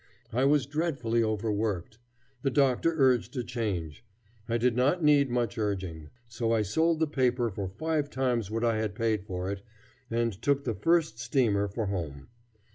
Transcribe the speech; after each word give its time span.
I 0.33 0.45
was 0.45 0.65
dreadfully 0.65 1.21
overworked. 1.21 1.99
The 2.41 2.49
doctor 2.49 2.91
urged 2.97 3.37
a 3.37 3.43
change. 3.43 4.03
I 4.49 4.57
did 4.57 4.75
not 4.75 5.03
need 5.03 5.29
much 5.29 5.59
urging. 5.59 6.09
So 6.27 6.51
I 6.53 6.63
sold 6.63 6.97
the 6.99 7.05
paper 7.05 7.51
for 7.51 7.67
five 7.67 8.09
times 8.09 8.49
what 8.49 8.63
I 8.63 8.77
had 8.77 8.95
paid 8.95 9.27
for 9.27 9.51
it, 9.51 9.61
and 10.09 10.33
took 10.41 10.63
the 10.63 10.73
first 10.73 11.19
steamer 11.19 11.67
for 11.67 11.85
home. 11.85 12.29